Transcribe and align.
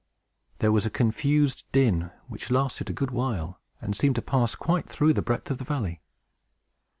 There 0.57 0.71
was 0.71 0.87
a 0.87 0.89
confused 0.89 1.63
din, 1.71 2.09
which 2.27 2.49
lasted 2.49 2.89
a 2.89 2.91
good 2.91 3.11
while, 3.11 3.59
and 3.79 3.95
seemed 3.95 4.15
to 4.15 4.21
pass 4.23 4.55
quite 4.55 4.87
through 4.89 5.13
the 5.13 5.21
breadth 5.21 5.51
of 5.51 5.59
the 5.59 5.63
valley. 5.63 6.01